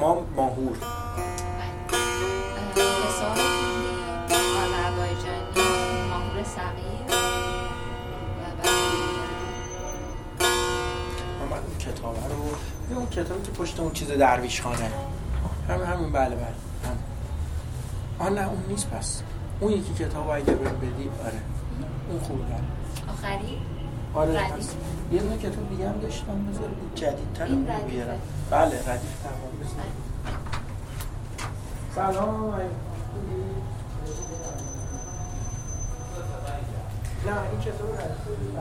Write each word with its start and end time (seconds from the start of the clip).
ما 0.00 0.20
ماهور. 0.36 0.76
حساب 2.76 3.38
آذربایجانی 4.56 5.62
ماهور 6.10 6.42
صغیر 6.44 7.06
و 11.42 11.46
بعد 11.50 11.62
اون 11.66 11.78
کتابه 11.78 12.18
رو 12.28 12.96
اون 12.96 13.06
کتابی 13.06 13.42
که 13.42 13.50
پشت 13.50 13.80
اون 13.80 13.92
چیز 13.92 14.08
درویش 14.10 14.60
خانه. 14.62 14.90
همین 15.68 15.86
همین 15.86 16.12
بله 16.12 16.36
بله 16.36 16.46
هم. 16.84 16.98
آه 18.18 18.30
نه 18.30 18.48
اون 18.48 18.64
نیست 18.68 18.90
پس. 18.90 19.22
اون 19.60 19.72
یکی 19.72 19.94
کتاب 19.94 20.28
اگه 20.30 20.44
بهم 20.54 20.76
بدی 20.76 21.10
آره. 21.24 21.40
اون 22.10 22.20
خوبه. 22.20 22.42
بله. 22.44 22.56
آخری؟ 23.12 23.58
آره 24.14 24.40
یه 25.12 25.22
دونه 25.22 25.38
کتاب 25.38 25.68
دیگه 25.68 25.88
هم 25.88 25.98
داشتم 26.00 26.46
بذار 26.52 26.68
جدیدتر 26.94 27.44
این 27.44 27.66
رو. 27.68 27.88
بیارم 27.90 28.18
بله 28.50 28.66
ردیف 28.66 29.16
تمام 29.22 29.52
بذار 29.60 29.86
سلام. 32.12 32.54
نه 37.26 37.40
این 37.50 37.60
کتاب 37.60 37.90
ردیف 37.94 38.56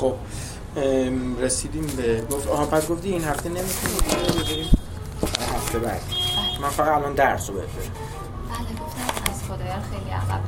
خب 0.00 0.14
رسیدیم 1.40 1.86
به 1.96 2.22
گفت 2.30 2.48
آها 2.48 2.64
بعد 2.64 2.88
گفتی 2.88 3.08
این 3.08 3.24
هفته 3.24 3.48
نمی‌تونیم 3.48 3.98
بریم. 4.44 4.78
هفته 5.54 5.78
بعد. 5.78 6.02
من 6.62 6.68
فقط 6.68 6.88
الان 6.88 7.14
درس 7.14 7.50
رو 7.50 7.54
بهت. 7.54 7.64
بله 7.64 7.78
گفتم 8.86 9.30
از 9.32 9.42
خدایان 9.44 9.82
خیلی 9.82 10.10
عقب. 10.10 10.40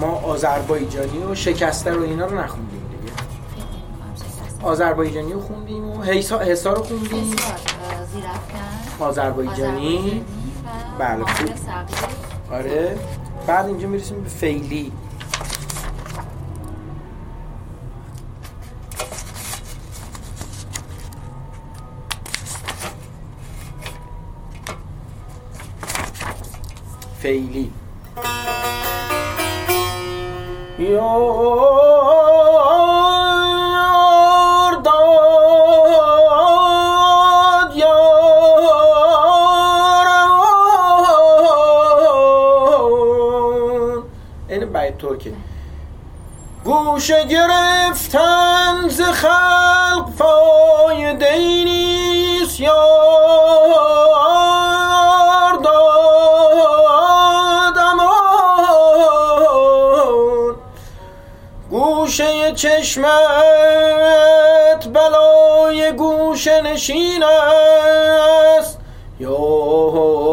ما 0.00 0.06
آذربایجانی 0.06 1.18
و 1.18 1.34
شکسته 1.34 1.90
رو 1.90 2.02
اینا 2.02 2.26
رو 2.26 2.38
نخوندیم 2.40 2.82
دیگه. 2.90 3.12
آذربایجانی 4.62 5.32
رو 5.32 5.40
خوندیم 5.40 5.84
و 5.84 6.02
حسا 6.02 6.72
رو 6.72 6.82
خوندیم. 6.82 7.36
زیرافکن 8.12 8.75
آذربایجانی. 9.00 10.24
بله، 10.98 11.24
آره. 12.52 12.98
بعد 13.46 13.66
اینجا 13.66 13.88
می‌رسیم 13.88 14.20
به 14.22 14.28
فعلی. 14.28 14.92
فعلی. 27.18 27.72
یار 30.78 31.65
گوشه 46.64 47.24
گرفتن 47.24 48.88
ز 48.88 49.00
خلق 49.00 50.06
فایده 50.18 51.32
ای 51.32 51.64
نیست 51.64 52.60
یار 52.60 53.26
گوشه 61.70 62.52
چشمت 62.52 63.06
بلای 64.92 65.92
گوشه 65.92 66.60
نشین 66.60 67.22
است 67.22 68.78
یار 69.20 70.25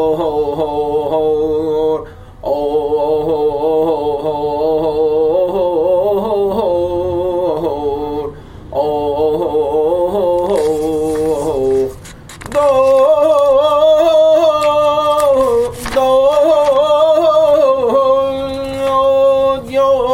یارمان 19.73 20.13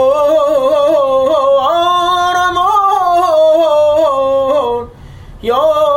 یار 5.42 5.90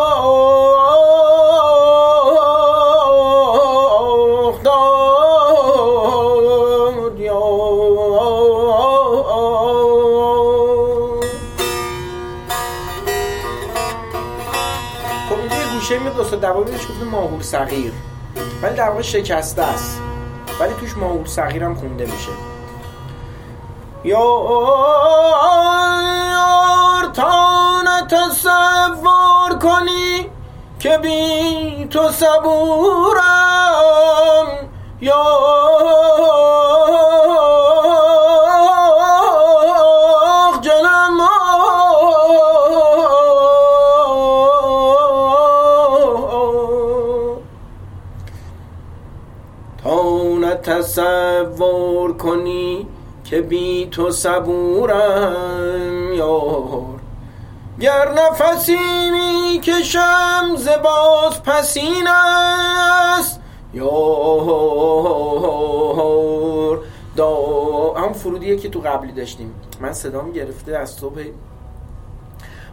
خب 15.28 15.72
گوشه 15.74 15.98
میاد 15.98 16.16
دوست 16.16 16.34
دوابی 16.34 16.70
بهش 16.70 16.80
گفته 16.80 17.04
ماهور 17.04 17.42
صغیر. 17.42 17.92
ولی 18.62 18.74
در 18.74 18.88
واقع 18.88 19.02
شکسته 19.02 19.62
است. 19.62 20.00
ولی 20.60 20.74
توش 20.80 20.96
ماهور 20.96 21.26
صغیر 21.26 21.64
هم 21.64 21.74
خونده 21.74 22.04
میشه. 22.04 22.51
یار 24.04 24.22
تا 27.14 27.82
نتصور 27.82 29.58
کنی 29.62 30.30
که 30.78 30.98
بی 30.98 31.86
تو 31.90 32.08
صبورم. 32.10 33.32
یا 35.02 35.24
جنم 40.60 41.18
تا 49.82 50.02
نتصور 50.40 52.16
کنی 52.16 52.81
که 53.32 53.40
بی 53.40 53.88
تو 53.90 54.10
صبورم 54.10 55.34
یار. 56.12 57.00
گر 57.80 58.12
نفسی 58.12 59.10
می 59.10 59.60
کشم 59.60 60.56
ز 60.56 60.68
باز 60.68 61.42
پسین 61.42 62.08
است. 62.08 63.40
یار. 63.74 63.90
دا 67.16 67.36
هم 67.96 68.12
فرودیه 68.12 68.56
که 68.56 68.68
تو 68.68 68.80
قبلی 68.80 69.12
داشتیم. 69.12 69.54
من 69.80 69.92
صدام 69.92 70.32
گرفته 70.32 70.76
از 70.76 70.90
صبح. 70.90 71.22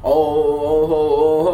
آخ 0.03 1.48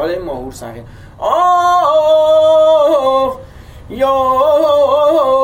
دل 0.00 0.06
حالا 0.06 0.12
این 0.12 0.24
ماهور 0.24 0.52
صغیر 0.52 0.82
آخ 1.18 1.36
یار 3.90 5.39